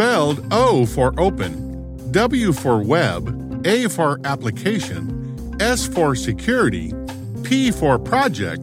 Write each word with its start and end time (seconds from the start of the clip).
Spelled 0.00 0.42
O 0.50 0.86
for 0.86 1.12
open, 1.20 2.10
W 2.10 2.54
for 2.54 2.82
web, 2.82 3.66
A 3.66 3.86
for 3.90 4.18
application, 4.24 5.58
S 5.60 5.86
for 5.86 6.14
security, 6.14 6.94
P 7.42 7.70
for 7.70 7.98
project, 7.98 8.62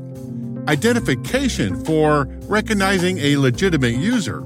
identification 0.67 1.85
for 1.85 2.25
recognizing 2.47 3.19
a 3.19 3.37
legitimate 3.37 3.93
user, 3.93 4.43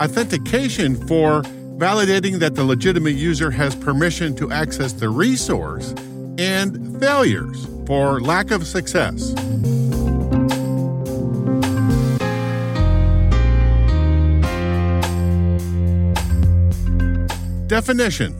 authentication 0.00 0.96
for 1.06 1.42
validating 1.76 2.38
that 2.38 2.54
the 2.54 2.64
legitimate 2.64 3.16
user 3.16 3.50
has 3.50 3.76
permission 3.76 4.34
to 4.36 4.50
access 4.50 4.94
the 4.94 5.10
resource, 5.10 5.90
and 6.38 6.98
failures 6.98 7.66
for 7.86 8.22
lack 8.22 8.50
of 8.50 8.66
success. 8.66 9.34
Definition 17.72 18.38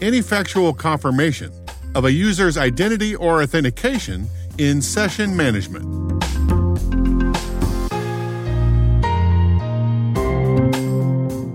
Ineffectual 0.00 0.72
confirmation 0.72 1.52
of 1.94 2.06
a 2.06 2.10
user's 2.10 2.56
identity 2.56 3.14
or 3.14 3.42
authentication 3.42 4.26
in 4.56 4.80
session 4.80 5.36
management. 5.36 5.84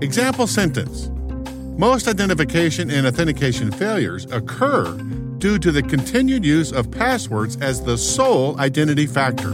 Example 0.00 0.46
sentence 0.46 1.10
Most 1.76 2.06
identification 2.06 2.88
and 2.88 3.04
authentication 3.04 3.72
failures 3.72 4.24
occur 4.30 4.96
due 5.38 5.58
to 5.58 5.72
the 5.72 5.82
continued 5.82 6.44
use 6.44 6.70
of 6.70 6.88
passwords 6.88 7.56
as 7.60 7.82
the 7.82 7.98
sole 7.98 8.56
identity 8.60 9.08
factor. 9.08 9.50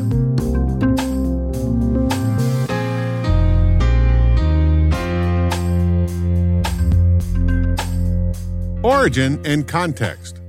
Origin 8.84 9.40
and 9.46 9.66
context. 9.66 10.42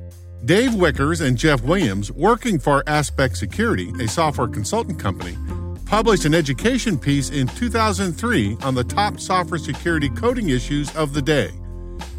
Dave 0.43 0.71
Wichers 0.71 1.25
and 1.25 1.37
Jeff 1.37 1.63
Williams, 1.63 2.11
working 2.11 2.59
for 2.59 2.83
Aspect 2.85 3.37
Security, 3.37 3.93
a 4.01 4.09
software 4.09 4.49
consultant 4.49 4.99
company, 4.99 5.37
published 5.85 6.25
an 6.25 6.35
education 6.35 6.99
piece 6.99 7.29
in 7.29 7.47
2003 7.47 8.57
on 8.61 8.75
the 8.75 8.83
top 8.83 9.21
software 9.21 9.57
security 9.57 10.09
coding 10.09 10.49
issues 10.49 10.93
of 10.97 11.13
the 11.13 11.21
day. 11.21 11.49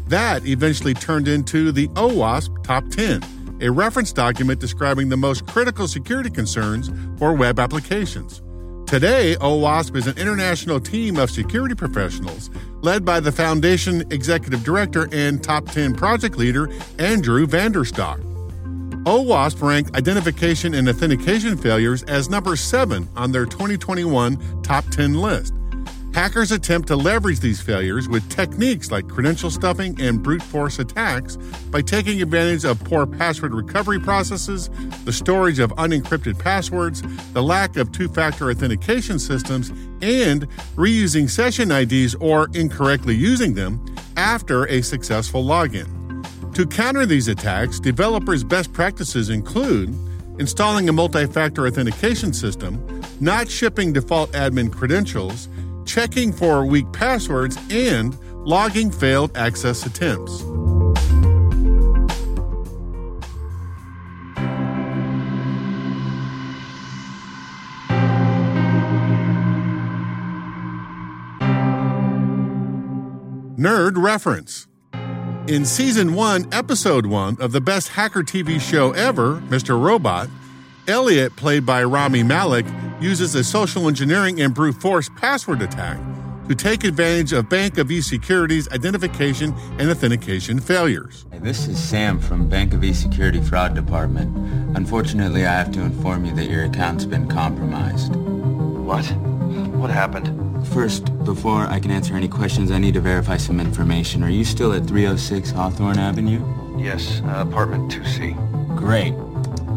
That 0.07 0.43
eventually 0.47 0.95
turned 0.95 1.27
into 1.27 1.71
the 1.71 1.87
OWASP 1.89 2.63
Top 2.63 2.89
10, 2.89 3.21
a 3.61 3.69
reference 3.69 4.11
document 4.11 4.59
describing 4.59 5.09
the 5.09 5.17
most 5.17 5.45
critical 5.45 5.87
security 5.87 6.31
concerns 6.31 6.89
for 7.19 7.33
web 7.33 7.59
applications. 7.59 8.41
Today, 8.87 9.35
OWASP 9.41 9.97
is 9.97 10.07
an 10.07 10.17
international 10.17 10.79
team 10.79 11.17
of 11.17 11.29
security 11.29 11.75
professionals 11.75 12.49
led 12.81 13.03
by 13.03 13.19
the 13.19 13.33
Foundation 13.33 14.09
Executive 14.13 14.63
Director 14.63 15.09
and 15.11 15.43
Top 15.43 15.65
10 15.65 15.93
project 15.93 16.37
leader, 16.37 16.69
Andrew 16.97 17.45
Vanderstock. 17.45 18.23
OWASP 19.03 19.61
ranked 19.61 19.93
identification 19.93 20.73
and 20.73 20.87
authentication 20.87 21.57
failures 21.57 22.03
as 22.03 22.29
number 22.29 22.55
7 22.55 23.09
on 23.17 23.33
their 23.33 23.45
2021 23.45 24.61
Top 24.63 24.85
10 24.85 25.15
list. 25.15 25.56
Hackers 26.17 26.51
attempt 26.51 26.87
to 26.87 26.95
leverage 26.95 27.41
these 27.41 27.61
failures 27.61 28.09
with 28.09 28.27
techniques 28.27 28.89
like 28.89 29.07
credential 29.07 29.51
stuffing 29.51 29.95
and 30.01 30.23
brute 30.23 30.41
force 30.41 30.79
attacks 30.79 31.35
by 31.69 31.79
taking 31.79 32.23
advantage 32.23 32.65
of 32.65 32.83
poor 32.83 33.05
password 33.05 33.53
recovery 33.53 33.99
processes, 33.99 34.67
the 35.05 35.13
storage 35.13 35.59
of 35.59 35.69
unencrypted 35.73 36.39
passwords, 36.39 37.03
the 37.33 37.43
lack 37.43 37.77
of 37.77 37.91
two 37.91 38.09
factor 38.09 38.49
authentication 38.49 39.19
systems, 39.19 39.69
and 40.01 40.49
reusing 40.75 41.29
session 41.29 41.71
IDs 41.71 42.15
or 42.15 42.49
incorrectly 42.55 43.13
using 43.13 43.53
them 43.53 43.85
after 44.15 44.65
a 44.69 44.81
successful 44.81 45.43
login. 45.43 45.85
To 46.55 46.65
counter 46.65 47.05
these 47.05 47.27
attacks, 47.27 47.79
developers' 47.79 48.43
best 48.43 48.73
practices 48.73 49.29
include 49.29 49.95
installing 50.39 50.89
a 50.89 50.93
multi 50.93 51.27
factor 51.27 51.67
authentication 51.67 52.33
system, 52.33 53.03
not 53.19 53.47
shipping 53.47 53.93
default 53.93 54.31
admin 54.31 54.73
credentials, 54.73 55.47
checking 55.87 56.31
for 56.31 56.65
weak 56.65 56.91
passwords, 56.91 57.57
and 57.71 58.15
logging 58.45 58.91
failed 58.91 59.35
access 59.35 59.85
attempts. 59.85 60.43
Nerd 73.57 73.97
Reference 73.97 74.67
In 75.47 75.65
Season 75.65 76.13
1, 76.13 76.49
Episode 76.51 77.07
1 77.07 77.37
of 77.39 77.51
the 77.53 77.59
best 77.59 77.87
hacker 77.87 78.21
TV 78.21 78.61
show 78.61 78.91
ever, 78.91 79.41
Mr. 79.47 79.81
Robot, 79.81 80.29
Elliot, 80.87 81.35
played 81.35 81.65
by 81.65 81.83
Rami 81.83 82.21
Malek, 82.21 82.67
uses 82.99 83.35
a 83.35 83.43
social 83.43 83.87
engineering 83.87 84.41
and 84.41 84.53
brute 84.53 84.81
force 84.81 85.09
password 85.17 85.61
attack 85.61 85.99
to 86.47 86.55
take 86.55 86.83
advantage 86.83 87.33
of 87.33 87.49
Bank 87.49 87.77
of 87.77 87.91
East 87.91 88.09
Security's 88.09 88.69
identification 88.69 89.53
and 89.79 89.89
authentication 89.89 90.59
failures. 90.59 91.25
Hey, 91.31 91.39
this 91.39 91.67
is 91.67 91.77
Sam 91.77 92.19
from 92.19 92.47
Bank 92.47 92.73
of 92.73 92.83
East 92.83 93.01
Security 93.01 93.41
Fraud 93.41 93.75
Department. 93.75 94.35
Unfortunately, 94.77 95.45
I 95.45 95.53
have 95.53 95.71
to 95.73 95.81
inform 95.81 96.25
you 96.25 96.33
that 96.35 96.49
your 96.49 96.63
account's 96.63 97.05
been 97.05 97.27
compromised. 97.27 98.15
What? 98.15 99.05
What 99.75 99.89
happened? 99.89 100.65
First, 100.67 101.05
before 101.25 101.67
I 101.67 101.79
can 101.79 101.91
answer 101.91 102.15
any 102.15 102.27
questions, 102.27 102.71
I 102.71 102.77
need 102.77 102.93
to 102.93 103.01
verify 103.01 103.37
some 103.37 103.59
information. 103.59 104.23
Are 104.23 104.29
you 104.29 104.45
still 104.45 104.73
at 104.73 104.87
306 104.87 105.51
Hawthorne 105.51 105.99
Avenue? 105.99 106.41
Yes, 106.79 107.21
uh, 107.25 107.45
apartment 107.47 107.91
2C. 107.91 108.75
Great. 108.75 109.13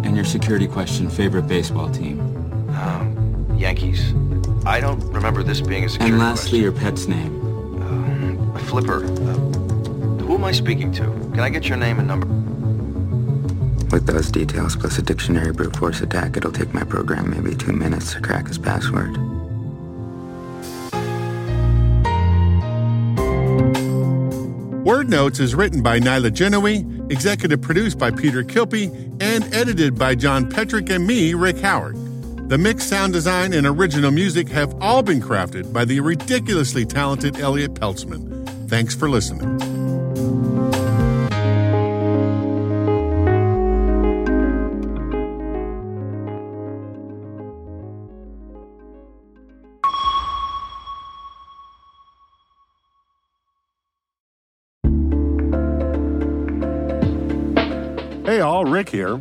And 0.05 0.15
your 0.17 0.25
security 0.25 0.67
question, 0.67 1.11
favorite 1.11 1.47
baseball 1.47 1.91
team? 1.91 2.40
Um, 2.81 3.57
Yankees. 3.59 4.13
I 4.65 4.81
don't 4.81 5.01
remember 5.13 5.43
this 5.43 5.61
being 5.61 5.85
a 5.85 5.89
security 5.89 6.13
And 6.13 6.19
lastly, 6.23 6.61
question. 6.61 6.63
your 6.63 6.73
pet's 6.73 7.07
name. 7.07 8.53
Uh, 8.55 8.59
Flipper. 8.61 9.05
Uh, 9.05 9.35
who 10.25 10.35
am 10.35 10.45
I 10.45 10.53
speaking 10.53 10.91
to? 10.93 11.03
Can 11.33 11.41
I 11.41 11.49
get 11.51 11.69
your 11.69 11.77
name 11.77 11.99
and 11.99 12.09
number? 12.09 12.27
With 13.95 14.07
those 14.07 14.31
details 14.31 14.77
plus 14.77 14.99
a 14.99 15.03
dictionary 15.03 15.53
brute 15.53 15.77
force 15.77 16.01
attack, 16.01 16.37
it'll 16.37 16.53
take 16.53 16.73
my 16.73 16.85
program 16.85 17.31
maybe 17.31 17.57
two 17.57 17.73
minutes 17.73 18.13
to 18.15 18.21
crack 18.21 18.47
his 18.47 18.57
password. 18.59 19.17
Word 24.85 25.09
Notes 25.11 25.39
is 25.41 25.55
written 25.55 25.83
by 25.83 26.01
Nyla 26.01 26.31
Gennaoui, 26.31 27.13
executive 27.13 27.61
produced 27.61 27.99
by 27.99 28.11
Peter 28.11 28.43
Kilpe, 28.43 28.91
and 29.23 29.55
edited 29.55 29.97
by 29.99 30.15
John 30.15 30.51
Petrik 30.51 30.91
and 30.91 31.07
me, 31.07 31.35
Rick 31.35 31.59
Howard. 31.59 31.97
The 32.51 32.59
mix, 32.59 32.85
sound 32.85 33.13
design, 33.13 33.53
and 33.53 33.65
original 33.65 34.11
music 34.11 34.49
have 34.49 34.75
all 34.83 35.05
been 35.05 35.21
crafted 35.21 35.73
by 35.73 35.85
the 35.85 36.01
ridiculously 36.01 36.85
talented 36.85 37.39
Elliot 37.39 37.75
Peltzman. 37.75 38.45
Thanks 38.69 38.93
for 38.93 39.09
listening. 39.09 39.61
Hey 58.25 58.41
all, 58.41 58.65
Rick 58.65 58.89
here. 58.89 59.21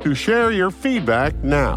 to 0.00 0.14
share 0.14 0.50
your 0.50 0.70
feedback 0.70 1.34
now. 1.42 1.76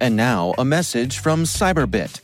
And 0.00 0.16
now, 0.16 0.54
a 0.56 0.64
message 0.64 1.18
from 1.18 1.44
Cyberbit. 1.44 2.20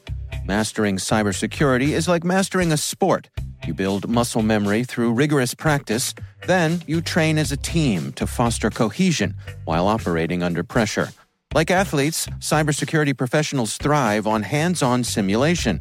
Mastering 0.46 0.96
cybersecurity 0.96 1.88
is 1.88 2.06
like 2.08 2.24
mastering 2.24 2.72
a 2.72 2.76
sport. 2.76 3.28
You 3.66 3.74
build 3.74 4.08
muscle 4.08 4.42
memory 4.42 4.84
through 4.84 5.12
rigorous 5.12 5.54
practice, 5.54 6.14
then 6.46 6.82
you 6.86 7.00
train 7.00 7.38
as 7.38 7.50
a 7.50 7.56
team 7.56 8.12
to 8.12 8.26
foster 8.26 8.70
cohesion 8.70 9.34
while 9.64 9.88
operating 9.88 10.42
under 10.42 10.62
pressure. 10.62 11.08
Like 11.54 11.70
athletes, 11.70 12.26
cybersecurity 12.40 13.16
professionals 13.16 13.76
thrive 13.76 14.26
on 14.26 14.42
hands 14.42 14.82
on 14.82 15.04
simulation. 15.04 15.80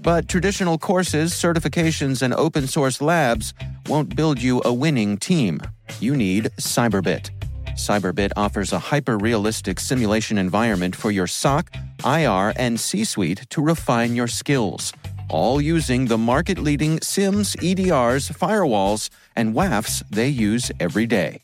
But 0.00 0.28
traditional 0.28 0.78
courses, 0.78 1.32
certifications, 1.32 2.22
and 2.22 2.34
open 2.34 2.66
source 2.66 3.00
labs 3.00 3.54
won't 3.88 4.14
build 4.14 4.40
you 4.42 4.60
a 4.64 4.72
winning 4.72 5.16
team. 5.16 5.60
You 6.00 6.16
need 6.16 6.50
Cyberbit. 6.60 7.30
Cyberbit 7.74 8.32
offers 8.36 8.72
a 8.72 8.78
hyper 8.78 9.18
realistic 9.18 9.80
simulation 9.80 10.38
environment 10.38 10.94
for 10.94 11.10
your 11.10 11.26
SOC, 11.26 11.70
IR, 12.04 12.52
and 12.56 12.78
C 12.78 13.04
suite 13.04 13.46
to 13.50 13.62
refine 13.62 14.14
your 14.14 14.28
skills, 14.28 14.92
all 15.28 15.60
using 15.60 16.06
the 16.06 16.18
market 16.18 16.58
leading 16.58 16.98
SIEMs, 17.00 17.56
EDRs, 17.56 18.32
firewalls, 18.36 19.10
and 19.34 19.54
WAFs 19.54 20.02
they 20.10 20.28
use 20.28 20.70
every 20.78 21.06
day. 21.06 21.43